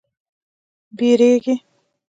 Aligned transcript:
بیږیږې 0.97 1.55